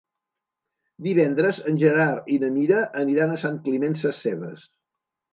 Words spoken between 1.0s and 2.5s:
Divendres en Gerard i na